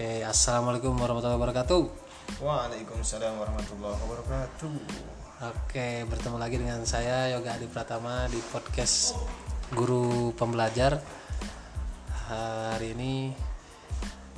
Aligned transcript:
Oke, 0.00 0.24
assalamualaikum 0.24 0.96
warahmatullahi 0.96 1.36
wabarakatuh. 1.36 1.82
Waalaikumsalam 2.40 3.36
warahmatullahi 3.36 4.00
wabarakatuh. 4.00 4.72
Oke, 5.52 6.08
bertemu 6.08 6.40
lagi 6.40 6.56
dengan 6.56 6.80
saya 6.88 7.28
Yoga 7.36 7.60
Adi 7.60 7.68
Pratama 7.68 8.24
di 8.32 8.40
podcast 8.48 9.12
Guru 9.76 10.32
Pembelajar. 10.32 11.04
Hari 12.32 12.96
ini 12.96 13.36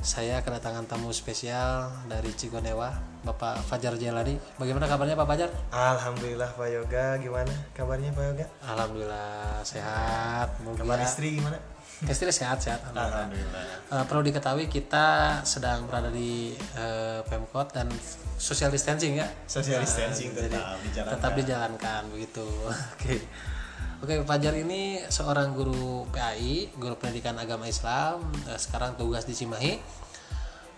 saya 0.03 0.43
kedatangan 0.43 0.91
tamu 0.91 1.15
spesial 1.15 1.95
dari 2.11 2.35
Cigonewa, 2.35 3.23
Bapak 3.23 3.63
Fajar 3.63 3.95
Jelani. 3.95 4.35
Bagaimana 4.59 4.91
kabarnya 4.91 5.15
Pak 5.15 5.31
Fajar? 5.31 5.51
Alhamdulillah 5.71 6.59
Pak 6.59 6.69
Yoga, 6.75 7.23
gimana 7.23 7.55
kabarnya 7.71 8.11
Pak 8.11 8.25
Yoga? 8.35 8.47
Alhamdulillah 8.67 9.63
sehat. 9.63 10.59
Kabar 10.59 10.99
istri 11.07 11.39
gimana? 11.39 11.55
Istri 12.05 12.29
sehat-sehat. 12.29 12.83
Alhamdulillah. 12.85 13.29
Alhamdulillah. 13.29 13.65
Eh, 13.93 14.05
perlu 14.05 14.23
diketahui 14.23 14.67
kita 14.67 15.07
sedang 15.43 15.87
berada 15.87 16.09
di 16.09 16.51
eh, 16.75 17.21
Pemkot 17.23 17.71
dan 17.71 17.87
social 18.35 18.69
distancing 18.69 19.17
ya. 19.17 19.29
Social 19.45 19.79
Nah, 19.79 19.87
distancing 19.87 20.31
jadi 20.33 20.51
tetap 20.51 20.79
dijalankan. 20.81 21.13
tetap 21.15 21.33
dijalankan 21.37 22.03
begitu. 22.11 22.47
Oke. 22.97 23.15
Oke, 24.03 24.15
Fajar 24.25 24.55
ini 24.57 24.99
seorang 25.07 25.55
guru 25.55 26.11
PAI, 26.11 26.75
guru 26.75 26.99
pendidikan 26.99 27.39
agama 27.39 27.67
Islam, 27.67 28.19
eh, 28.47 28.59
sekarang 28.59 28.95
tugas 28.95 29.23
di 29.23 29.33
Cimahi. 29.33 30.01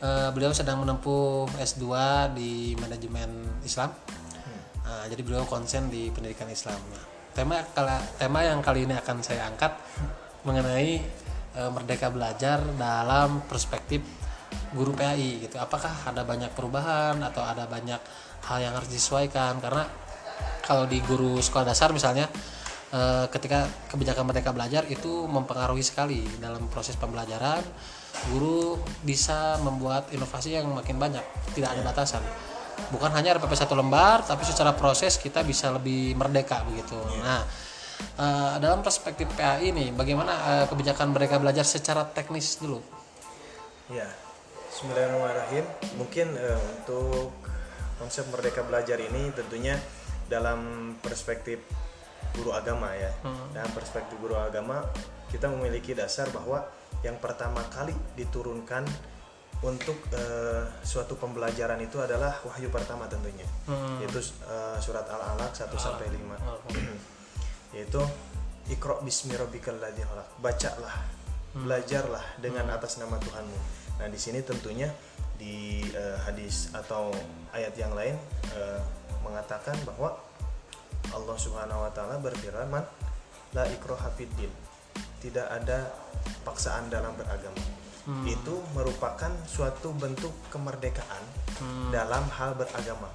Beliau 0.04 0.52
sedang 0.52 0.84
menempuh 0.84 1.48
S2 1.56 1.88
di 2.36 2.76
manajemen 2.76 3.24
Islam. 3.64 3.88
Nah, 4.84 5.08
jadi 5.08 5.24
beliau 5.24 5.48
konsen 5.48 5.88
di 5.88 6.12
pendidikan 6.12 6.44
Islam. 6.44 6.76
Tema 7.32 7.64
kala- 7.72 8.04
tema 8.20 8.44
yang 8.44 8.60
kali 8.60 8.84
ini 8.84 8.92
akan 8.92 9.24
saya 9.24 9.48
angkat 9.48 9.72
mengenai 10.44 11.00
eh, 11.56 11.70
merdeka 11.72 12.12
belajar 12.12 12.60
dalam 12.76 13.42
perspektif 13.48 14.04
guru 14.74 14.94
PAI 14.94 15.44
gitu. 15.44 15.56
Apakah 15.58 15.90
ada 16.06 16.22
banyak 16.22 16.52
perubahan 16.54 17.18
atau 17.22 17.42
ada 17.42 17.66
banyak 17.66 17.98
hal 18.46 18.58
yang 18.62 18.74
harus 18.76 18.90
disesuaikan? 18.90 19.58
Karena 19.58 19.82
kalau 20.64 20.88
di 20.88 20.98
guru 21.04 21.38
sekolah 21.40 21.66
dasar 21.66 21.90
misalnya 21.90 22.28
eh, 22.92 23.26
ketika 23.32 23.66
kebijakan 23.90 24.30
merdeka 24.30 24.50
belajar 24.54 24.86
itu 24.86 25.26
mempengaruhi 25.26 25.82
sekali 25.82 26.22
dalam 26.38 26.68
proses 26.70 26.94
pembelajaran 26.94 27.64
guru 28.30 28.78
bisa 29.02 29.58
membuat 29.60 30.10
inovasi 30.14 30.56
yang 30.60 30.70
makin 30.70 30.96
banyak. 31.00 31.24
Tidak 31.52 31.66
ada 31.66 31.82
batasan. 31.82 32.22
Bukan 32.90 33.10
hanya 33.14 33.38
RPP 33.38 33.54
satu 33.54 33.74
lembar 33.78 34.26
tapi 34.26 34.42
secara 34.42 34.74
proses 34.74 35.18
kita 35.18 35.42
bisa 35.46 35.70
lebih 35.70 36.14
merdeka 36.18 36.62
begitu. 36.66 36.98
Nah 37.22 37.42
eh, 38.00 38.54
dalam 38.60 38.80
perspektif 38.80 39.28
PAI 39.34 39.70
ini 39.70 39.90
bagaimana 39.94 40.32
eh, 40.32 40.66
kebijakan 40.70 41.14
mereka 41.14 41.38
belajar 41.38 41.66
secara 41.66 42.04
teknis 42.08 42.58
dulu? 42.58 42.78
Ya, 43.92 44.08
Bismillahirrahmanirrahim. 44.72 45.64
Mungkin 46.00 46.26
eh, 46.34 46.58
untuk 46.58 47.30
konsep 48.00 48.26
merdeka 48.32 48.66
belajar 48.66 48.98
ini 48.98 49.30
tentunya 49.32 49.78
dalam 50.26 50.92
perspektif 50.98 51.62
guru 52.34 52.50
agama 52.50 52.90
ya. 52.96 53.12
Dalam 53.54 53.70
perspektif 53.70 54.18
guru 54.18 54.34
agama 54.34 54.82
kita 55.30 55.46
memiliki 55.50 55.94
dasar 55.94 56.26
bahwa 56.34 56.66
yang 57.02 57.18
pertama 57.22 57.62
kali 57.70 57.94
diturunkan 58.18 58.86
untuk 59.62 59.96
eh, 60.12 60.66
suatu 60.82 61.16
pembelajaran 61.16 61.78
itu 61.80 61.96
adalah 62.02 62.36
wahyu 62.44 62.68
pertama 62.68 63.08
tentunya, 63.08 63.46
yaitu 64.02 64.20
eh, 64.44 64.76
surat 64.82 65.06
Al-Alaq 65.08 65.54
1 65.56 65.70
sampai 65.78 66.10
5 66.10 67.13
yaitu 67.74 68.00
Iqra 68.64 68.96
bismi 69.04 69.36
rabbikal 69.36 69.76
ladzi 69.76 70.00
khalaq. 70.00 70.40
Bacalah, 70.40 70.96
belajarlah 71.52 72.24
dengan 72.40 72.72
atas 72.72 72.96
nama 72.96 73.20
Tuhanmu. 73.20 73.58
Nah, 74.00 74.08
di 74.08 74.16
sini 74.16 74.40
tentunya 74.40 74.88
di 75.36 75.84
eh, 75.92 76.16
hadis 76.24 76.72
atau 76.72 77.12
ayat 77.52 77.76
yang 77.76 77.92
lain 77.92 78.16
eh, 78.56 78.80
mengatakan 79.20 79.76
bahwa 79.84 80.16
Allah 81.12 81.36
Subhanahu 81.36 81.84
wa 81.84 81.92
taala 81.92 82.16
berfirman, 82.24 82.80
"La 83.52 83.68
ikraha 83.68 84.08
fid 84.16 84.32
din." 84.40 84.48
Tidak 85.20 85.44
ada 85.44 85.92
paksaan 86.44 86.88
dalam 86.88 87.12
beragama. 87.16 87.60
Itu 88.28 88.60
merupakan 88.76 89.32
suatu 89.48 89.96
bentuk 89.96 90.32
kemerdekaan 90.52 91.24
dalam 91.88 92.28
hal 92.36 92.52
beragama. 92.52 93.08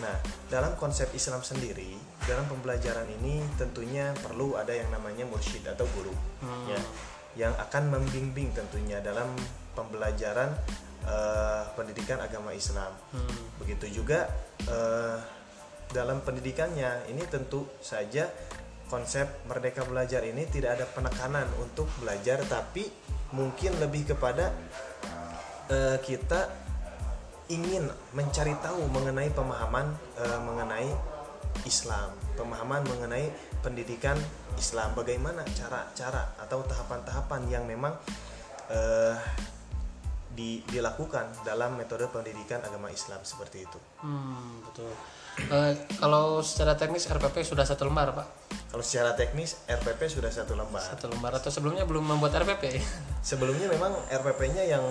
Nah, 0.00 0.16
dalam 0.48 0.72
konsep 0.80 1.12
Islam 1.12 1.44
sendiri, 1.44 1.92
dalam 2.24 2.48
pembelajaran 2.48 3.04
ini 3.20 3.44
tentunya 3.60 4.16
perlu 4.16 4.56
ada 4.56 4.72
yang 4.72 4.88
namanya 4.88 5.28
mursyid 5.28 5.64
atau 5.68 5.84
guru, 5.92 6.12
ya, 6.68 6.80
yang 7.36 7.52
akan 7.60 7.92
membimbing 7.92 8.50
tentunya 8.56 8.98
dalam 9.04 9.28
pembelajaran 9.76 10.50
eh, 11.04 11.64
pendidikan 11.76 12.18
agama 12.18 12.56
Islam. 12.56 12.90
Begitu 13.60 14.02
juga 14.02 14.24
eh, 14.64 15.16
dalam 15.92 16.24
pendidikannya 16.24 17.12
ini 17.12 17.22
tentu 17.28 17.66
saja 17.84 18.30
konsep 18.90 19.46
merdeka 19.46 19.86
belajar 19.86 20.26
ini 20.26 20.48
tidak 20.50 20.80
ada 20.80 20.86
penekanan 20.90 21.46
untuk 21.62 21.86
belajar, 22.02 22.42
tapi 22.48 22.88
mungkin 23.36 23.78
lebih 23.78 24.16
kepada 24.16 24.50
eh, 25.70 25.98
kita 26.02 26.69
ingin 27.50 27.90
mencari 28.14 28.54
tahu 28.62 28.86
mengenai 28.94 29.28
pemahaman 29.34 29.90
eh, 30.16 30.40
mengenai 30.40 30.88
Islam, 31.66 32.14
pemahaman 32.38 32.86
mengenai 32.86 33.26
pendidikan 33.60 34.14
Islam, 34.54 34.94
bagaimana 34.94 35.42
cara-cara 35.52 36.30
atau 36.38 36.62
tahapan-tahapan 36.64 37.40
yang 37.50 37.64
memang 37.66 37.92
eh, 38.70 39.18
di- 40.30 40.62
dilakukan 40.70 41.42
dalam 41.42 41.74
metode 41.74 42.06
pendidikan 42.08 42.62
agama 42.62 42.88
Islam 42.88 43.18
seperti 43.26 43.66
itu. 43.66 43.78
Hmm, 44.00 44.62
betul. 44.64 44.94
Eh, 45.50 45.74
kalau 45.98 46.38
secara 46.40 46.78
teknis 46.78 47.10
RPP 47.10 47.42
sudah 47.42 47.66
satu 47.66 47.90
lembar, 47.90 48.14
Pak. 48.14 48.26
Kalau 48.70 48.84
secara 48.86 49.18
teknis 49.18 49.58
RPP 49.66 50.06
sudah 50.06 50.30
satu 50.30 50.54
lembar. 50.54 50.78
Satu 50.78 51.10
lembar 51.10 51.34
atau 51.34 51.50
sebelumnya 51.50 51.82
belum 51.82 52.06
membuat 52.06 52.38
RPP. 52.46 52.78
Sebelumnya 53.20 53.66
memang 53.66 53.90
RPP-nya 54.06 54.64
yang 54.70 54.84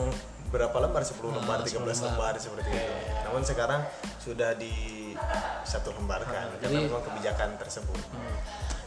berapa 0.50 0.74
lembar? 0.76 1.02
10 1.02 1.16
lembar, 1.32 1.62
13 1.62 1.72
10 1.72 1.86
lembar. 1.88 2.10
lembar 2.10 2.34
seperti 2.36 2.70
itu. 2.70 2.94
Namun 3.26 3.42
sekarang 3.42 3.82
sudah 4.18 4.52
di 4.54 4.74
satu 5.64 5.94
lembarkan 5.94 6.58
karena 6.58 6.80
jadi- 6.80 6.88
memang 6.88 7.04
kebijakan 7.04 7.50
tersebut. 7.58 8.00
Hmm. 8.10 8.36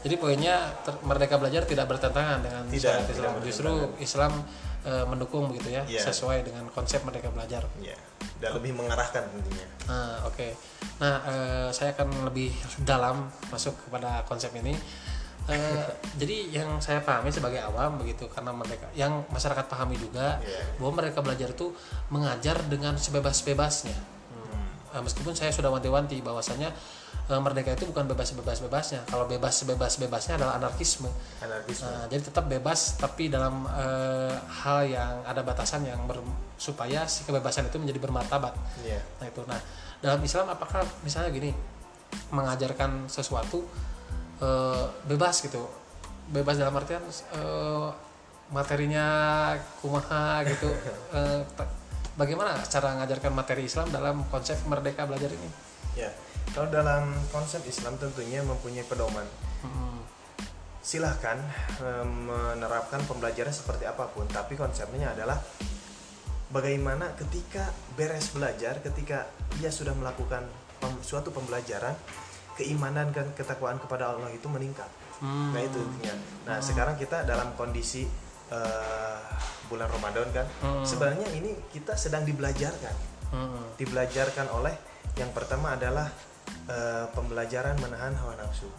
Jadi 0.02 0.18
poinnya 0.18 0.66
ter- 0.82 0.98
merdeka 1.00 1.38
belajar 1.38 1.62
tidak 1.62 1.86
bertentangan 1.86 2.42
dengan 2.42 2.66
Tidak, 2.66 2.82
syariat 2.82 3.06
tidak 3.06 3.14
Islam. 3.14 3.32
Justru 3.40 3.70
Islam 3.98 4.32
eh, 4.82 5.06
mendukung 5.06 5.46
begitu 5.46 5.70
ya, 5.70 5.86
Iya. 5.86 6.02
sesuai 6.02 6.42
dengan 6.42 6.66
konsep 6.74 7.06
merdeka 7.06 7.30
belajar. 7.30 7.62
Ya, 7.78 7.94
dan 8.42 8.58
lebih 8.58 8.74
mengarahkan 8.74 9.30
tentunya. 9.30 9.62
Nah, 9.86 10.26
oke. 10.26 10.58
Nah, 10.98 11.22
eh, 11.22 11.68
saya 11.70 11.94
akan 11.94 12.26
lebih 12.26 12.50
dalam 12.82 13.30
masuk 13.46 13.78
kepada 13.78 14.26
konsep 14.26 14.50
ini. 14.58 14.74
Eh, 15.50 15.86
jadi 16.22 16.62
yang 16.62 16.78
saya 16.78 17.02
pahami 17.02 17.34
sebagai 17.34 17.58
awam 17.58 17.98
begitu 17.98 18.30
karena 18.30 18.54
mereka 18.54 18.86
yang 18.94 19.26
masyarakat 19.26 19.66
pahami 19.66 19.98
juga 19.98 20.38
Iya. 20.38 20.78
bahwa 20.78 21.02
mereka 21.02 21.18
belajar 21.18 21.50
itu 21.50 21.74
mengajar 22.14 22.62
dengan 22.70 22.94
sebebas-bebasnya. 22.94 23.98
Hmm. 24.30 24.94
Eh, 24.94 25.02
meskipun 25.02 25.34
saya 25.34 25.50
sudah 25.50 25.74
wanti-wanti 25.74 26.22
bahwasanya 26.22 26.70
eh, 27.26 27.40
merdeka 27.42 27.74
itu 27.74 27.90
bukan 27.90 28.06
bebas-bebas-bebasnya. 28.06 29.02
Kalau 29.10 29.26
bebas 29.26 29.66
sebebas-bebasnya 29.66 30.38
adalah 30.38 30.62
anarkisme. 30.62 31.10
Anarkisme. 31.42 31.90
Nah, 31.90 32.06
jadi 32.06 32.22
tetap 32.22 32.46
bebas 32.46 32.98
tapi 33.02 33.26
dalam 33.26 33.66
eh, 33.66 34.34
hal 34.62 34.86
yang 34.86 35.14
ada 35.26 35.42
batasan 35.42 35.82
yang 35.82 36.06
ber- 36.06 36.22
supaya 36.54 37.02
si 37.10 37.26
kebebasan 37.26 37.66
itu 37.66 37.82
menjadi 37.82 37.98
bermartabat. 37.98 38.54
Iya. 38.86 39.02
Nah 39.18 39.26
itu. 39.26 39.42
Nah 39.50 39.58
dalam 39.98 40.22
Islam 40.22 40.50
apakah 40.50 40.86
misalnya 41.02 41.34
gini 41.34 41.50
mengajarkan 42.30 43.10
sesuatu 43.10 43.66
eh, 44.42 44.84
bebas 45.06 45.38
gitu, 45.40 45.62
bebas 46.28 46.58
dalam 46.58 46.74
artian 46.74 47.00
eh, 47.06 47.88
materinya 48.50 49.06
kumaha 49.80 50.42
gitu. 50.44 50.68
Ta- 51.56 51.72
bagaimana 52.12 52.60
cara 52.68 52.92
mengajarkan 52.98 53.32
materi 53.32 53.64
Islam 53.64 53.88
dalam 53.88 54.26
konsep 54.28 54.60
merdeka 54.68 55.08
belajar 55.08 55.32
ini? 55.32 55.48
Ya. 55.96 56.12
Kalau 56.52 56.68
dalam 56.68 57.16
konsep 57.32 57.64
Islam 57.64 57.96
tentunya 57.96 58.44
mempunyai 58.44 58.84
pedoman. 58.84 59.24
Hmm, 59.64 60.04
Silahkan 60.82 61.38
eh, 61.80 62.04
menerapkan 62.04 63.00
pembelajaran 63.06 63.54
seperti 63.54 63.86
apa 63.86 64.10
pun, 64.10 64.26
tapi 64.28 64.58
konsepnya 64.58 65.14
adalah 65.16 65.38
bagaimana 66.52 67.16
ketika 67.16 67.72
beres 67.96 68.34
belajar, 68.36 68.84
ketika 68.84 69.30
ia 69.62 69.72
sudah 69.72 69.96
melakukan 69.96 70.44
pem- 70.82 71.00
suatu 71.00 71.32
pembelajaran, 71.32 71.96
keimanan 72.62 73.10
dan 73.10 73.26
ketakwaan 73.34 73.82
kepada 73.82 74.14
Allah 74.14 74.30
itu 74.30 74.46
meningkat. 74.46 74.86
Hmm. 75.18 75.50
Nah 75.50 75.60
itu 75.60 75.82
intinya. 75.82 76.14
Nah 76.46 76.58
sekarang 76.62 76.94
kita 76.94 77.26
dalam 77.26 77.50
kondisi 77.58 78.06
eh, 78.52 79.20
bulan 79.66 79.90
Ramadan 79.90 80.28
kan, 80.30 80.46
Hmm. 80.62 80.84
sebenarnya 80.86 81.26
ini 81.34 81.56
kita 81.74 81.96
sedang 81.98 82.22
dibelajarkan, 82.22 82.94
hmm, 83.34 83.80
dibelajarkan 83.80 84.46
oleh 84.54 84.76
yang 85.18 85.34
pertama 85.34 85.74
adalah 85.74 86.06
eh, 86.70 87.06
pembelajaran 87.10 87.74
menahan 87.82 88.14
hawa 88.14 88.38
nafsu. 88.38 88.70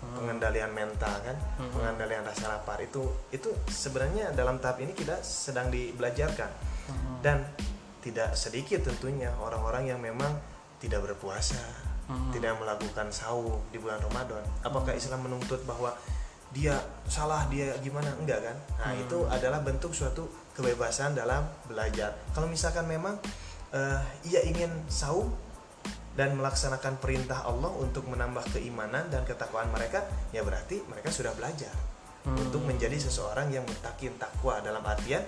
pengendalian 0.00 0.72
mental 0.74 1.12
kan, 1.22 1.36
pengendalian 1.70 2.24
rasa 2.24 2.56
lapar 2.56 2.80
itu 2.82 3.04
itu 3.30 3.46
sebenarnya 3.68 4.32
dalam 4.34 4.58
tahap 4.58 4.80
ini 4.82 4.90
kita 4.90 5.20
sedang 5.22 5.70
dibelajarkan 5.70 6.50
dan 7.22 7.46
tidak 8.00 8.32
sedikit 8.34 8.80
tentunya 8.80 9.30
orang-orang 9.38 9.92
yang 9.92 10.00
memang 10.00 10.34
tidak 10.80 11.04
berpuasa, 11.04 11.60
Hmm. 12.10 12.34
tidak 12.34 12.58
melakukan 12.58 13.06
saum 13.14 13.62
di 13.70 13.78
bulan 13.78 14.02
Ramadan. 14.02 14.42
Apakah 14.66 14.98
Islam 14.98 15.30
menuntut 15.30 15.62
bahwa 15.62 15.94
dia 16.50 16.74
salah, 17.06 17.46
dia 17.46 17.70
gimana? 17.78 18.10
Enggak 18.18 18.42
kan? 18.50 18.56
Nah, 18.82 18.90
Hmm. 18.90 19.02
itu 19.06 19.18
adalah 19.30 19.62
bentuk 19.62 19.94
suatu 19.94 20.26
kebebasan 20.58 21.14
dalam 21.14 21.46
belajar. 21.70 22.18
Kalau 22.34 22.50
misalkan 22.50 22.90
memang 22.90 23.14
eh, 23.70 24.02
ia 24.26 24.42
ingin 24.42 24.66
saum 24.90 25.30
dan 26.18 26.34
melaksanakan 26.34 26.98
perintah 26.98 27.46
Allah 27.46 27.70
untuk 27.78 28.02
menambah 28.10 28.42
keimanan 28.50 29.06
dan 29.14 29.22
ketakwaan 29.22 29.70
mereka, 29.70 30.02
ya 30.34 30.42
berarti 30.42 30.82
mereka 30.90 31.14
sudah 31.14 31.30
belajar 31.38 31.70
Hmm. 32.26 32.34
untuk 32.34 32.66
menjadi 32.66 32.98
seseorang 32.98 33.54
yang 33.54 33.62
mutakin 33.62 34.18
takwa 34.18 34.58
dalam 34.58 34.82
artian 34.82 35.22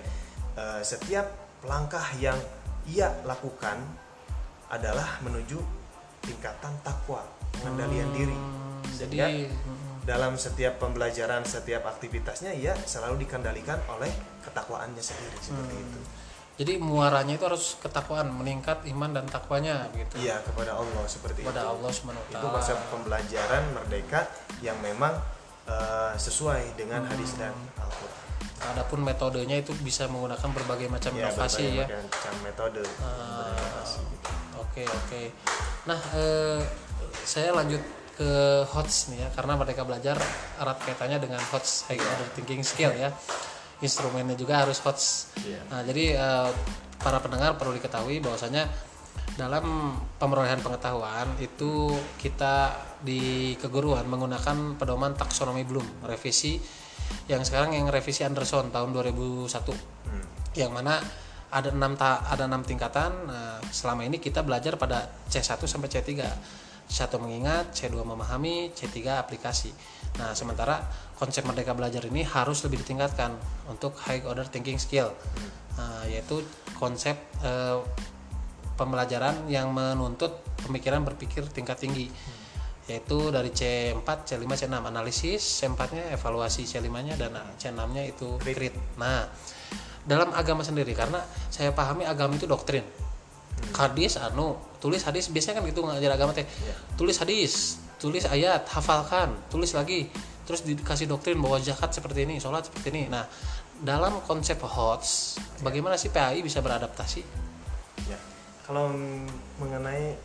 eh, 0.59 0.81
setiap 0.83 1.23
langkah 1.63 2.03
yang 2.19 2.35
ia 2.83 3.07
lakukan 3.23 3.79
adalah 4.67 5.23
menuju 5.23 5.82
tingkatan 6.23 6.73
takwa 6.81 7.21
pengendalian 7.53 8.07
Hmm, 8.07 8.15
diri 8.15 8.37
jadi 8.93 9.15
Sehingga 9.15 9.27
mm, 9.51 9.91
dalam 10.03 10.33
setiap 10.35 10.73
pembelajaran 10.77 11.43
setiap 11.43 11.83
aktivitasnya 11.85 12.51
ia 12.51 12.75
selalu 12.77 13.23
dikendalikan 13.23 13.79
oleh 13.87 14.11
ketakwaannya 14.41 14.99
sendiri 14.99 15.37
seperti 15.37 15.73
Hmm. 15.73 15.85
itu 15.85 15.99
jadi 16.53 16.77
muaranya 16.77 17.33
itu 17.33 17.45
harus 17.49 17.81
ketakwaan 17.81 18.29
meningkat 18.29 18.85
iman 18.85 19.09
dan 19.11 19.25
takwanya 19.25 19.89
begitu 19.89 20.21
iya 20.21 20.37
kepada 20.39 20.77
Allah 20.77 21.01
seperti 21.07 21.41
kepada 21.41 21.65
itu 21.65 21.71
Allah 21.71 21.91
Subhanahu 21.91 22.25
itu 22.29 22.45
konsep 22.45 22.77
pembelajaran 22.89 23.63
merdeka 23.73 24.21
yang 24.61 24.77
memang 24.79 25.17
eh, 25.63 26.13
sesuai 26.13 26.75
dengan 26.75 27.03
Hmm. 27.03 27.11
hadis 27.11 27.35
dan 27.35 27.55
Al-Quran 27.75 28.21
Adapun 28.63 29.03
metodenya 29.03 29.59
itu 29.59 29.75
bisa 29.79 30.07
menggunakan 30.07 30.47
berbagai 30.51 30.87
macam 30.87 31.11
ya 31.13 31.27
inovasi 31.27 31.67
berbagai 31.67 31.83
ya. 31.83 31.99
macam 31.99 32.33
metode 32.43 32.79
gitu. 32.79 34.31
Oke 34.73 34.89
oke. 34.89 35.21
Nah 35.85 36.01
eh, 36.17 36.61
saya 37.29 37.53
lanjut 37.53 37.77
ke 38.17 38.65
HOTS 38.73 39.13
nih 39.13 39.21
ya 39.21 39.29
karena 39.37 39.53
mereka 39.53 39.85
belajar 39.85 40.17
erat 40.57 40.81
kaitannya 40.81 41.21
dengan 41.21 41.37
HOTS 41.45 41.93
High 41.93 42.01
Order 42.01 42.29
Thinking 42.33 42.65
Skill 42.65 42.89
ya. 42.97 43.13
Instrumennya 43.85 44.33
juga 44.33 44.65
harus 44.65 44.81
HOTS. 44.81 45.05
Iya. 45.45 45.61
Nah 45.69 45.85
jadi 45.85 46.17
eh, 46.17 46.49
para 46.97 47.21
pendengar 47.21 47.53
perlu 47.53 47.77
diketahui 47.77 48.17
bahwasanya 48.17 48.65
dalam 49.37 49.93
pemerolehan 50.17 50.57
pengetahuan 50.65 51.37
itu 51.37 51.93
kita 52.17 52.73
di 53.05 53.53
keguruan 53.61 54.09
menggunakan 54.09 54.73
pedoman 54.73 55.13
taksonomi 55.13 55.61
Bloom 55.69 55.85
revisi 56.05 56.57
yang 57.29 57.45
sekarang 57.45 57.77
yang 57.77 57.89
revisi 57.93 58.25
Anderson 58.25 58.73
tahun 58.73 58.89
2001 58.89 59.53
Hmm. 60.03 60.25
yang 60.53 60.73
mana 60.73 60.97
ada 61.53 61.69
enam 61.69 61.93
ta 61.93 62.25
ada 62.25 62.49
enam 62.49 62.65
tingkatan. 62.65 63.29
Nah, 63.29 63.61
selama 63.69 64.03
ini 64.09 64.17
kita 64.17 64.41
belajar 64.41 64.73
pada 64.81 65.05
C1 65.29 65.61
sampai 65.69 65.87
C3 65.87 66.09
C1 66.89 67.09
mengingat 67.17 67.71
C2 67.71 68.03
memahami 68.03 68.69
C3 68.75 69.17
aplikasi. 69.17 69.71
Nah 70.19 70.35
sementara 70.35 70.83
konsep 71.17 71.41
merdeka 71.47 71.71
belajar 71.73 72.03
ini 72.05 72.21
harus 72.27 72.61
lebih 72.67 72.83
ditingkatkan 72.83 73.33
untuk 73.71 73.95
high 74.03 74.21
order 74.27 74.45
thinking 74.45 74.77
skill. 74.77 75.15
Nah, 75.73 76.05
yaitu 76.05 76.45
konsep 76.77 77.17
eh, 77.41 77.79
pembelajaran 78.77 79.49
yang 79.49 79.73
menuntut 79.73 80.43
pemikiran 80.61 81.01
berpikir 81.01 81.47
tingkat 81.49 81.81
tinggi. 81.81 82.13
Yaitu 82.83 83.31
dari 83.31 83.47
C4, 83.47 84.03
C5, 84.27 84.43
C6 84.43 84.75
analisis, 84.75 85.39
C4 85.39 85.81
nya 85.95 86.05
evaluasi, 86.11 86.67
C5 86.67 86.91
nya 86.91 87.15
dan 87.15 87.31
C6 87.55 87.79
nya 87.95 88.03
itu 88.03 88.35
Crit. 88.43 88.53
crit. 88.59 88.75
Nah, 88.99 89.23
dalam 90.03 90.35
agama 90.35 90.61
sendiri 90.63 90.91
karena 90.91 91.23
saya 91.47 91.71
pahami 91.71 92.03
agama 92.03 92.35
itu 92.35 92.47
doktrin. 92.47 92.83
Hadis 93.73 94.19
anu, 94.19 94.59
tulis 94.83 95.01
hadis 95.07 95.31
biasanya 95.31 95.63
kan 95.63 95.69
gitu 95.69 95.81
ngajar 95.87 96.11
agama 96.13 96.35
teh. 96.35 96.43
Iya. 96.43 96.75
Tulis 96.99 97.15
hadis, 97.17 97.79
tulis 97.97 98.27
ayat, 98.27 98.67
hafalkan, 98.67 99.31
tulis 99.47 99.71
lagi. 99.71 100.11
Terus 100.43 100.67
dikasih 100.67 101.07
doktrin 101.07 101.39
bahwa 101.39 101.55
zakat 101.63 101.95
seperti 101.95 102.27
ini, 102.27 102.35
sholat 102.43 102.67
seperti 102.67 102.91
ini. 102.91 103.07
Nah, 103.07 103.23
dalam 103.79 104.19
konsep 104.27 104.59
HOTS, 104.59 105.39
bagaimana 105.63 105.95
sih 105.95 106.11
PAI 106.11 106.43
bisa 106.43 106.59
beradaptasi? 106.59 107.23
Ya, 108.11 108.19
kalau 108.67 108.91
mengenai 109.63 110.19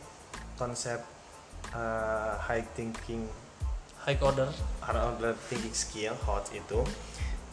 konsep 0.58 0.98
uh, 1.70 2.34
high 2.42 2.66
thinking 2.75 3.30
High 4.02 4.19
order. 4.25 4.48
high 4.82 4.98
order 4.98 5.36
thinking 5.46 5.75
skill 5.75 6.16
hot 6.26 6.48
itu 6.50 6.80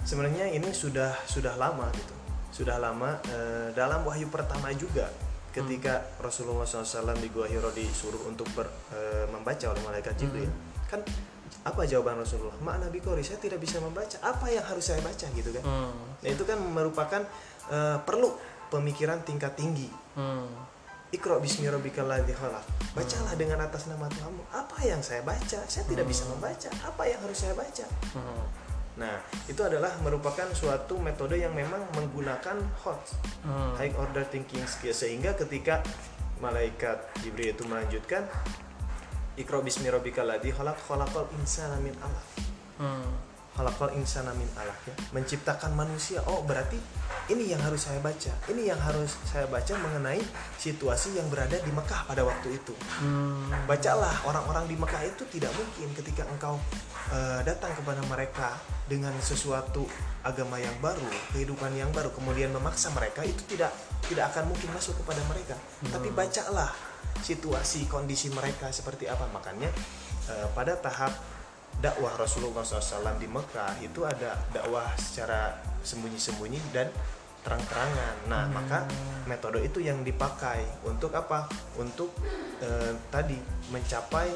sebenarnya 0.06 0.46
ini 0.48 0.69
sudah 0.69 1.12
sudah 1.25 1.57
lama 1.57 1.90
gitu 1.92 2.13
sudah 2.54 2.80
lama 2.80 3.19
eh, 3.28 3.68
dalam 3.74 4.06
wahyu 4.06 4.30
pertama 4.30 4.72
juga 4.72 5.10
ketika 5.52 6.04
Rasulullah 6.19 6.63
SAW 6.63 7.16
di 7.16 7.28
Gua 7.28 7.48
Hiro 7.48 7.72
disuruh 7.72 8.24
untuk 8.28 8.48
ber- 8.54 8.72
eh, 8.92 9.25
membaca 9.28 9.66
oleh 9.68 9.81
malaikat 9.81 10.16
Jibril 10.16 10.48
kan 10.86 11.02
apa 11.66 11.81
jawaban 11.84 12.22
Rasulullah 12.22 12.56
makna 12.62 12.88
bikori 12.88 13.25
saya 13.25 13.42
tidak 13.42 13.57
bisa 13.57 13.81
membaca 13.81 14.16
apa 14.22 14.46
yang 14.48 14.62
harus 14.62 14.86
saya 14.86 15.02
baca 15.02 15.25
gitu 15.25 15.50
kan 15.52 15.63
Hmm. 15.66 15.96
Nah, 16.22 16.30
itu 16.30 16.44
kan 16.44 16.60
merupakan 16.62 17.22
eh, 17.68 17.98
perlu 18.00 18.30
pemikiran 18.69 19.25
tingkat 19.25 19.58
tinggi 19.58 19.90
Hmm. 20.16 20.48
Ikro 21.12 21.40
bismi 21.40 21.68
rabbikal 21.68 22.08
ladzi 22.08 22.36
khalaq. 22.36 22.66
Bacalah 22.92 23.36
dengan 23.40 23.62
atas 23.62 23.88
nama 23.88 24.04
Tuhanmu. 24.10 24.51
Apa 24.51 24.84
yang 24.84 25.00
saya 25.00 25.24
baca? 25.24 25.63
Saya 25.63 25.84
tidak 25.88 26.08
bisa 26.08 26.28
membaca. 26.28 26.68
Apa 26.84 27.08
yang 27.08 27.19
harus 27.24 27.40
saya 27.40 27.56
baca? 27.56 27.86
Hmm. 28.12 28.44
Nah, 28.96 29.20
itu 29.52 29.60
adalah 29.60 29.92
merupakan 30.00 30.48
suatu 30.56 30.96
metode 30.96 31.36
yang 31.36 31.52
memang 31.52 31.84
menggunakan 32.00 32.64
hot 32.80 33.04
Hmm. 33.44 33.76
high 33.76 33.92
order 34.00 34.24
thinking 34.26 34.64
skill 34.66 34.96
sehingga 34.96 35.36
ketika 35.36 35.84
malaikat 36.40 36.98
Jibril 37.22 37.54
itu 37.54 37.64
melanjutkan 37.68 38.26
Ikro 39.36 39.60
bismi 39.60 39.92
rabbikal 39.92 40.24
ladzi 40.24 40.56
khalaq 40.56 40.80
khalaqal 40.88 41.28
insana 41.36 41.76
min 41.84 41.92
alaq. 42.00 42.28
Hmm. 42.80 43.35
Khalaqal 43.56 43.96
insana 43.96 44.36
min 44.36 44.48
alaq 44.60 44.80
ya. 44.92 44.96
Menciptakan 45.16 45.72
manusia. 45.72 46.19
Oh, 46.28 46.44
berarti 46.44 46.75
ini 47.31 47.50
yang 47.50 47.63
harus 47.63 47.88
saya 47.88 48.04
baca. 48.04 48.36
Ini 48.52 48.75
yang 48.75 48.80
harus 48.84 49.16
saya 49.24 49.48
baca 49.48 49.74
mengenai 49.80 50.19
situasi 50.60 51.16
yang 51.16 51.25
berada 51.31 51.56
di 51.63 51.72
Mekah 51.72 52.04
pada 52.04 52.28
waktu 52.28 52.60
itu. 52.60 52.75
Hmm. 53.00 53.48
Bacalah 53.63 54.28
orang-orang 54.28 54.68
di 54.68 54.75
Mekah 54.75 55.07
itu 55.07 55.24
tidak 55.31 55.56
mungkin 55.56 55.88
ketika 55.96 56.28
engkau 56.28 56.60
eh, 57.16 57.42
datang 57.48 57.72
kepada 57.80 58.04
mereka 58.12 58.60
dengan 58.92 59.16
sesuatu 59.24 59.88
agama 60.22 60.60
yang 60.60 60.75
baru, 60.84 61.08
kehidupan 61.32 61.74
yang 61.74 61.89
baru, 61.96 62.12
kemudian 62.12 62.51
memaksa 62.51 62.91
mereka 62.91 63.24
itu 63.24 63.41
tidak 63.56 63.72
tidak 64.06 64.36
akan 64.36 64.51
mungkin 64.51 64.70
masuk 64.75 65.00
kepada 65.00 65.24
mereka. 65.32 65.56
Tapi 65.89 66.12
bacalah 66.12 66.75
situasi 67.24 67.88
kondisi 67.88 68.30
mereka 68.36 68.68
seperti 68.70 69.08
apa. 69.08 69.25
Makanya 69.32 69.72
eh, 70.27 70.48
pada 70.51 70.75
tahap 70.75 71.35
dakwah 71.79 72.13
Rasulullah 72.15 72.63
SAW 72.63 73.20
di 73.20 73.27
Mekah 73.27 73.79
itu 73.84 74.03
ada 74.08 74.39
dakwah 74.51 74.89
secara 74.96 75.60
sembunyi-sembunyi 75.86 76.60
dan 76.74 76.89
terang-terangan. 77.46 78.15
Nah, 78.25 78.50
maka 78.50 78.89
metode 79.29 79.62
itu 79.62 79.77
yang 79.77 80.01
dipakai 80.01 80.65
untuk 80.82 81.13
apa? 81.13 81.46
Untuk 81.77 82.10
eh, 82.60 82.94
tadi 83.13 83.38
mencapai 83.70 84.34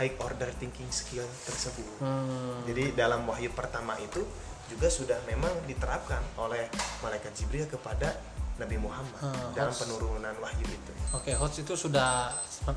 high 0.00 0.14
order 0.18 0.50
thinking 0.56 0.88
skill 0.88 1.28
tersebut. 1.44 1.86
Hmm. 2.00 2.64
Jadi 2.66 2.96
dalam 2.96 3.28
wahyu 3.28 3.52
pertama 3.52 3.94
itu 4.00 4.24
juga 4.66 4.88
sudah 4.88 5.20
memang 5.28 5.52
diterapkan 5.68 6.24
oleh 6.40 6.66
malaikat 7.04 7.36
Jibril 7.36 7.68
kepada 7.68 8.16
Nabi 8.54 8.76
Muhammad 8.78 9.18
Hmm, 9.18 9.50
dalam 9.50 9.66
harus- 9.66 9.82
penurunan 9.82 10.34
wahyu 10.38 10.64
itu. 10.64 10.90
Oke, 11.10 11.32
HOTS 11.32 11.56
itu 11.60 11.72
sudah 11.76 12.30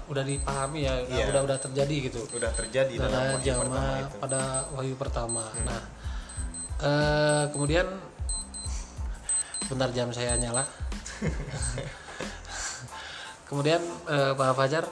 udah 0.07 0.21
dipahami 0.21 0.83
ya, 0.83 0.93
Iya. 1.03 1.29
udah 1.29 1.41
udah 1.45 1.57
terjadi 1.59 1.95
gitu. 2.09 2.19
Sudah 2.25 2.49
terjadi 2.51 2.93
dalam 2.97 3.13
pada 3.13 3.29
wahyu 3.29 3.53
pertama 3.53 3.77
zaman 3.77 4.01
itu. 4.01 4.15
pada 4.17 4.39
wahyu 4.73 4.95
pertama. 4.95 5.43
Nah, 5.63 5.81
eh, 6.79 7.43
kemudian 7.51 7.85
bentar 9.67 9.89
jam 9.91 10.07
saya 10.09 10.33
nyala. 10.35 10.63
kemudian 13.47 13.79
eh, 14.07 14.31
Pak 14.33 14.53
Fajar 14.53 14.83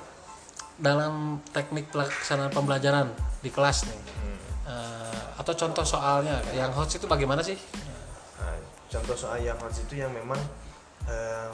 dalam 0.76 1.40
teknik 1.50 1.90
pelaksanaan 1.90 2.50
pembelajaran 2.50 3.08
di 3.40 3.50
kelas 3.50 3.86
nih, 3.86 3.96
Hmm. 3.96 4.38
eh, 4.68 5.24
atau 5.36 5.54
contoh 5.56 5.84
soalnya 5.84 6.40
yang 6.52 6.70
HOTS 6.70 6.98
itu 6.98 7.06
bagaimana 7.06 7.40
sih? 7.42 7.56
Nah, 8.38 8.56
contoh 8.88 9.16
soal 9.16 9.40
yang 9.40 9.56
harus 9.56 9.78
itu 9.80 9.94
yang 9.98 10.10
memang 10.10 10.38
eh, 11.10 11.52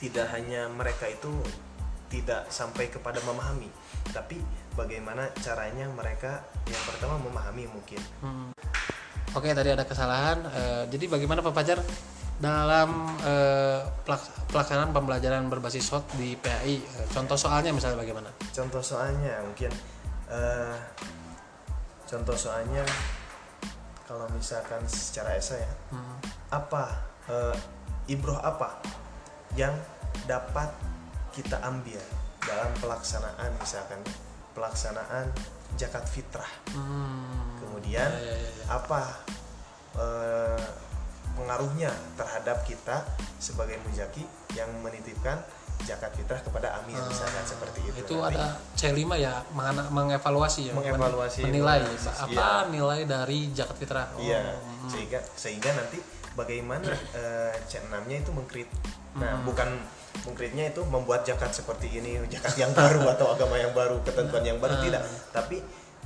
tidak 0.00 0.26
hanya 0.32 0.68
mereka 0.68 1.08
itu 1.08 1.30
tidak 2.10 2.46
sampai 2.52 2.92
kepada 2.92 3.18
memahami, 3.26 3.66
tapi 4.14 4.38
bagaimana 4.74 5.30
caranya 5.42 5.88
mereka 5.90 6.44
yang 6.68 6.82
pertama 6.86 7.18
memahami 7.18 7.66
mungkin. 7.66 8.00
Hmm. 8.22 8.50
Oke, 9.34 9.50
tadi 9.50 9.74
ada 9.74 9.82
kesalahan. 9.82 10.46
Eh, 10.46 10.82
jadi 10.94 11.10
bagaimana 11.10 11.42
Pak 11.42 11.54
Fajar 11.54 11.78
dalam 12.38 13.14
pelak- 14.04 14.34
pelaksanaan 14.50 14.90
pembelajaran 14.94 15.46
berbasis 15.50 15.90
HOT 15.90 16.18
di 16.18 16.34
PAI? 16.38 16.82
Eh, 16.82 17.06
contoh 17.10 17.34
soalnya 17.38 17.70
misalnya 17.74 17.98
bagaimana? 17.98 18.30
Contoh 18.54 18.82
soalnya 18.82 19.42
mungkin 19.42 19.70
eh, 20.30 20.76
contoh 22.06 22.36
soalnya 22.38 22.84
kalau 24.06 24.28
misalkan 24.30 24.82
secara 24.86 25.34
esai 25.34 25.64
ya 25.64 25.72
Hmm. 25.90 26.16
apa 26.52 26.84
eh, 27.26 27.56
ibroh 28.06 28.36
apa 28.36 28.80
yang 29.54 29.72
dapat 30.24 30.68
kita 31.30 31.58
ambil 31.60 31.98
dalam 32.40 32.70
pelaksanaan 32.78 33.50
misalkan 33.56 34.00
pelaksanaan 34.52 35.32
zakat 35.74 36.06
fitrah. 36.06 36.48
Hmm. 36.70 37.58
kemudian 37.58 38.06
Ya, 38.06 38.20
ya, 38.22 38.34
ya, 38.36 38.50
ya. 38.54 38.64
apa 38.70 39.00
eh, 39.94 40.64
pengaruhnya 41.34 41.90
terhadap 42.14 42.62
kita 42.62 43.02
sebagai 43.36 43.82
mujaki 43.82 44.22
yang 44.54 44.70
menitipkan 44.78 45.42
zakat 45.82 46.14
fitrah 46.14 46.38
kepada 46.38 46.78
amir 46.78 46.94
misalkan 47.02 47.42
seperti 47.42 47.82
itu 47.82 47.98
itu 47.98 48.14
Nanti. 48.14 48.38
ada 48.38 48.46
C5 48.78 49.02
ya 49.18 49.42
mengana- 49.50 49.90
mengevaluasi 49.90 50.70
ya? 50.70 50.72
Mengevaluasi, 50.72 51.42
menilai 51.42 51.82
apa 52.06 52.70
nilai 52.70 53.02
dari 53.04 53.50
zakat 53.50 53.76
fitrah? 53.76 54.06
Oh, 54.14 54.22
Iya, 54.22 54.54
sehingga 54.86 55.18
sehingga 55.34 55.74
nanti 55.74 55.98
bagaimana 56.34 56.90
eh, 57.14 57.54
C6-nya 57.66 58.22
itu 58.22 58.30
mengkrit. 58.34 58.68
Nah, 59.14 59.38
Hmm. 59.38 59.46
bukan 59.46 59.68
mengkritnya 60.26 60.70
itu 60.70 60.82
membuat 60.86 61.22
zakat 61.26 61.54
seperti 61.54 61.90
ini, 62.02 62.18
zakat 62.30 62.54
yang 62.58 62.74
baru 62.74 63.06
atau 63.14 63.34
agama 63.34 63.58
yang 63.58 63.70
baru, 63.74 64.02
ketentuan 64.02 64.42
yang 64.46 64.58
baru 64.58 64.78
Hmm. 64.78 64.84
tidak, 64.86 65.02
tapi 65.30 65.62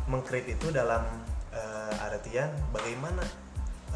mengkrit 0.08 0.44
itu 0.48 0.72
dalam 0.72 1.04
eh, 1.52 2.04
artian 2.04 2.52
bagaimana 2.70 3.24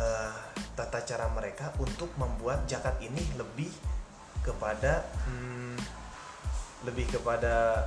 eh, 0.00 0.36
tata 0.72 1.04
cara 1.04 1.28
mereka 1.36 1.68
untuk 1.76 2.08
membuat 2.16 2.64
zakat 2.64 2.96
ini 3.04 3.20
lebih 3.36 3.68
kepada 4.42 5.04
hmm, 5.28 5.76
lebih 6.88 7.06
kepada 7.12 7.86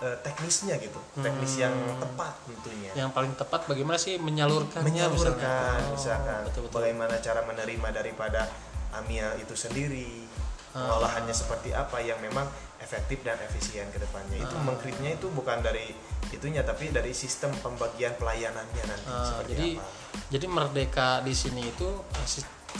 eh, 0.00 0.16
teknisnya 0.20 0.76
gitu, 0.76 0.96
teknis 1.16 1.56
yang 1.56 1.70
tepat 1.96 2.32
tentunya. 2.44 2.92
Yang 2.96 3.10
paling 3.12 3.32
tepat 3.34 3.60
bagaimana 3.64 3.96
sih 3.96 4.16
menyalurkannya 4.16 4.86
menyalurkan 4.86 5.36
misalnya, 5.36 5.86
Oh, 5.86 5.92
misalkan. 5.92 6.40
betul 6.44 6.60
betul. 6.64 6.76
Bagaimana 6.80 7.14
cara 7.20 7.40
menerima 7.42 7.88
daripada 7.90 8.48
amia 8.92 9.36
itu 9.36 9.52
sendiri? 9.54 10.26
Ah. 10.70 10.86
pengolahannya 10.86 11.34
seperti 11.34 11.74
apa 11.74 11.98
yang 11.98 12.14
memang 12.22 12.46
efektif 12.78 13.26
dan 13.26 13.34
efisien 13.42 13.90
ke 13.90 13.98
depannya? 13.98 14.38
Itu 14.38 14.54
Ah. 14.54 14.62
mengkritnya 14.62 15.18
itu 15.18 15.26
bukan 15.28 15.58
dari 15.60 15.90
itunya 16.30 16.62
tapi 16.62 16.94
dari 16.94 17.10
sistem 17.10 17.50
pembagian 17.58 18.14
pelayanannya 18.14 18.84
nanti 18.86 19.10
Ah, 19.10 19.34
seperti 19.34 19.50
jadi 19.50 19.68
apa. 19.74 19.90
jadi 20.30 20.46
merdeka 20.46 21.08
di 21.20 21.34
sini 21.34 21.66
itu 21.66 21.90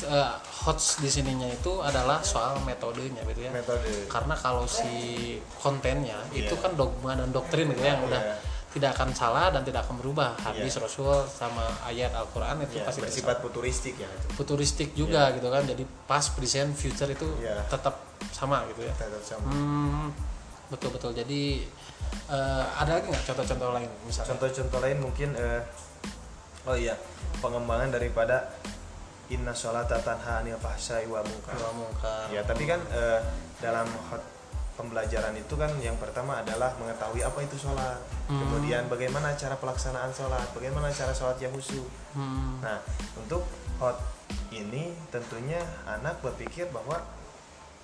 eh, 0.00 0.32
hots 0.64 1.00
di 1.00 1.10
sininya 1.10 1.48
itu 1.48 1.80
adalah 1.80 2.22
soal 2.22 2.58
metodenya 2.62 3.24
gitu 3.26 3.46
ya. 3.46 3.50
Metode. 3.50 4.06
Karena 4.06 4.34
kalau 4.36 4.64
si 4.64 5.36
kontennya 5.58 6.16
itu 6.30 6.52
Iya. 6.52 6.62
kan 6.62 6.72
dogma 6.78 7.16
dan 7.18 7.30
doktrin 7.30 7.70
gitu 7.74 7.82
ya, 7.82 7.96
yang 7.98 8.06
udah 8.06 8.22
Iya. 8.22 8.36
tidak 8.70 8.90
akan 8.94 9.10
salah 9.10 9.50
dan 9.50 9.66
tidak 9.66 9.82
akan 9.82 9.98
berubah. 9.98 10.38
Hadis 10.38 10.78
Iya. 10.78 10.86
rasul 10.86 11.10
sama 11.26 11.66
ayat 11.82 12.14
Al-Quran 12.14 12.62
itu 12.62 12.78
ya, 12.78 12.86
pasti 12.86 13.02
bersifat 13.02 13.42
futuristik 13.42 13.98
ya. 13.98 14.06
Itu 14.06 14.26
futuristik 14.38 14.94
juga 14.94 15.34
gitu 15.34 15.50
kan. 15.50 15.66
Jadi 15.66 15.82
past 16.06 16.38
present 16.38 16.70
future 16.72 17.10
itu 17.10 17.26
Iya. 17.42 17.66
tetap 17.66 17.98
sama 18.30 18.62
gitu 18.70 18.86
ya. 18.86 18.92
Tetap 18.94 19.22
sama. 19.26 19.46
Hmm, 19.50 20.06
betul 20.70 20.94
betul 20.94 21.10
jadi 21.12 21.66
eh, 22.30 22.64
ada 22.78 23.02
lagi 23.02 23.10
nggak 23.10 23.26
contoh-contoh 23.26 23.74
lain 23.74 23.90
misalnya? 24.06 24.28
Contoh-contoh 24.34 24.78
lain 24.82 24.98
mungkin 25.02 25.28
eh, 25.34 25.62
oh 26.62 26.76
iya 26.78 26.94
pengembangan 27.42 27.90
daripada 27.90 28.54
inna 29.30 29.54
sholata 29.54 29.96
tanha 30.02 30.42
anil 30.42 30.58
fahsai 30.58 31.06
wa 31.06 31.22
munkar. 31.22 31.54
Ya, 32.28 32.42
tapi 32.42 32.66
kan 32.66 32.82
eh, 32.90 33.22
dalam 33.62 33.86
pembelajaran 34.74 35.36
itu 35.36 35.54
kan 35.54 35.68
yang 35.78 35.94
pertama 36.00 36.40
adalah 36.40 36.72
mengetahui 36.80 37.20
apa 37.20 37.38
itu 37.44 37.56
sholat, 37.60 38.00
Hmm. 38.26 38.40
kemudian 38.40 38.88
bagaimana 38.88 39.36
cara 39.36 39.54
pelaksanaan 39.54 40.08
sholat, 40.10 40.46
bagaimana 40.56 40.88
cara 40.88 41.12
sholat 41.12 41.36
yang 41.36 41.52
khusyuk. 41.52 41.84
Hmm, 42.16 42.62
Nah, 42.64 42.80
untuk 43.14 43.44
hot 43.76 44.00
ini 44.50 44.94
tentunya 45.10 45.60
anak 45.84 46.22
berpikir 46.24 46.70
bahwa 46.72 46.96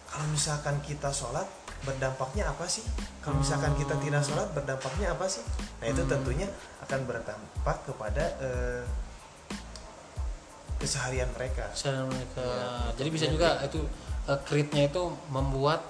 kalau 0.07 0.27
misalkan 0.31 0.79
kita 0.81 1.11
sholat 1.11 1.45
berdampaknya 1.85 2.49
apa 2.49 2.65
sih? 2.65 2.87
Kalau 3.21 3.37
misalkan 3.37 3.77
kita 3.77 3.93
tidak 4.01 4.23
sholat 4.25 4.49
berdampaknya 4.57 5.13
apa 5.13 5.27
sih? 5.29 5.45
Nah 5.83 5.87
itu 5.93 6.01
Hmm. 6.01 6.11
tentunya 6.17 6.49
akan 6.81 7.01
berdampak 7.05 7.77
kepada 7.85 8.25
eh, 8.41 8.83
keseharian 10.77 11.29
mereka. 11.33 11.69
Cara 11.73 12.05
mereka. 12.05 12.43
Iya, 12.43 12.71
jadi 13.01 13.09
bisa 13.13 13.27
juga 13.29 13.61
itu 13.65 13.81
eh, 14.29 14.41
kritnya 14.45 14.89
itu 14.89 15.03
membuat 15.33 15.83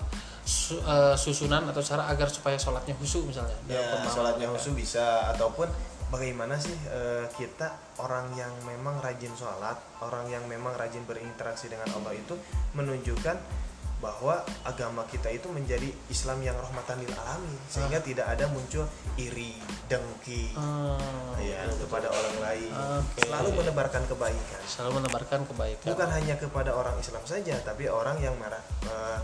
su- 0.46 0.80
eh, 0.80 1.16
susunan 1.18 1.66
atau 1.70 1.82
cara 1.82 2.06
agar 2.06 2.30
supaya 2.30 2.54
sholatnya 2.56 2.94
khusyuk 2.96 3.26
misalnya. 3.26 3.56
Ya 3.66 4.02
sholatnya 4.06 4.46
khusyuk 4.54 4.78
bisa. 4.78 5.34
Ataupun 5.34 5.66
bagaimana 6.10 6.54
sih 6.54 6.74
eh, 6.86 7.26
kita 7.34 7.98
orang 7.98 8.30
yang 8.38 8.52
memang 8.62 9.02
rajin 9.02 9.34
sholat 9.34 9.74
orang 9.98 10.30
yang 10.30 10.44
memang 10.46 10.78
rajin 10.78 11.02
berinteraksi 11.02 11.66
dengan 11.66 11.90
Allah 11.98 12.14
itu 12.14 12.38
menunjukkan 12.78 13.65
bahwa 13.96 14.38
agama 14.62 15.08
kita 15.08 15.28
itu 15.28 15.48
menjadi 15.48 15.88
Islam 16.06 16.44
yang 16.44 16.52
rahmatan 16.54 17.00
lil 17.00 17.08
alamin 17.16 17.56
sehingga 17.66 17.96
tidak 17.98 18.28
ada 18.28 18.44
muncul 18.46 18.84
iri 19.16 19.56
dengki 19.88 20.52
Hmm, 20.52 21.32
ya 21.40 21.64
kepada 21.80 22.08
orang 22.08 22.36
lain. 22.38 22.70
Oke. 23.00 23.24
selalu 23.24 23.48
menebarkan 23.56 24.02
kebaikan. 24.04 24.60
Selalu 24.62 25.00
menebarkan 25.00 25.40
kebaikan. 25.48 25.86
Bukan 25.88 26.08
hanya 26.12 26.34
kepada 26.36 26.70
orang 26.70 26.92
Islam 26.96 27.24
saja 27.24 27.56
tapi 27.64 27.88
orang 27.88 28.20
yang 28.20 28.36
merah 28.36 28.60
eh, 28.84 29.18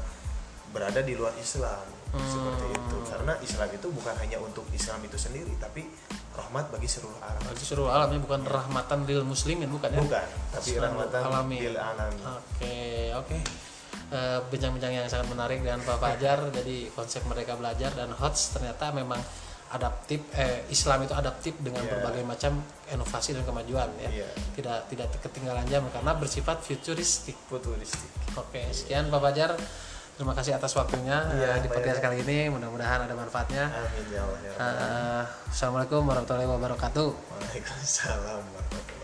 berada 0.72 1.00
di 1.00 1.14
luar 1.14 1.36
Islam. 1.36 1.84
Hmm. 2.12 2.20
seperti 2.28 2.64
itu. 2.76 2.96
Karena 3.08 3.32
Islam 3.40 3.68
itu 3.72 3.88
bukan 3.88 4.12
hanya 4.20 4.36
untuk 4.36 4.68
Islam 4.68 5.00
itu 5.00 5.16
sendiri 5.16 5.52
tapi 5.56 5.84
rahmat 6.32 6.68
bagi 6.68 6.84
seluruh 6.84 7.16
alam. 7.20 7.40
Bagi 7.40 7.64
seluruh 7.64 7.88
alamnya 7.88 8.20
bukan 8.20 8.44
rahmatan 8.44 9.04
lil 9.04 9.24
muslimin 9.24 9.68
bukan 9.68 9.88
ya? 9.88 10.00
Bukan 10.00 10.26
tapi 10.52 10.70
rahmatan 10.76 11.20
alamin. 11.24 11.60
lil 11.60 11.76
alamin. 11.76 12.24
Oke, 12.36 12.76
oke. 13.16 13.32
Eh, 13.32 13.44
Bincang-bincang 14.44 14.92
yang 14.92 15.06
sangat 15.06 15.26
menarik 15.26 15.58
dengan 15.58 15.80
Pak 15.80 15.96
Fajar. 15.96 16.38
Jadi 16.52 16.92
konsep 16.92 17.24
mereka 17.24 17.56
belajar 17.56 17.90
dan 17.92 18.12
HOTS 18.12 18.42
ternyata 18.52 18.92
memang 18.92 19.16
adaptif. 19.68 20.20
Eh, 20.32 20.68
Islam 20.68 21.00
itu 21.02 21.12
adaptif 21.12 21.56
dengan 21.58 21.80
Iya. 21.80 21.96
berbagai 21.96 22.22
macam 22.22 22.60
inovasi 22.86 23.32
dan 23.32 23.40
kemajuan 23.42 23.88
ya. 23.96 24.10
Iya. 24.12 24.28
Tidak 24.52 24.78
tidak 24.86 25.08
ketinggalan 25.18 25.64
zaman 25.64 25.88
karena 25.88 26.12
bersifat 26.12 26.60
futuristik. 26.60 27.36
futuristik 27.48 28.12
Oke, 28.34 28.60
sekian 28.70 29.08
Pak 29.08 29.20
Fajar. 29.22 29.56
Terima 30.12 30.36
kasih 30.36 30.52
atas 30.52 30.76
waktunya 30.76 31.24
Iya, 31.32 31.56
eh, 31.56 31.58
di 31.64 31.68
podcast 31.72 32.04
kali 32.04 32.20
ini. 32.20 32.52
Mudah-mudahan 32.52 33.08
ada 33.08 33.16
manfaatnya. 33.16 33.72
amin 33.72 34.12
ya 34.12 34.20
Allah 34.20 34.38
ya 34.38 34.52
Rabbal 34.52 34.76
Eh, 34.76 35.22
Assalamualaikum 35.48 36.00
warahmatullahi 36.04 36.48
wabarakatuh. 36.52 37.08
Waalaikumsalam 37.32 38.40
warahmatullahi 38.44 39.01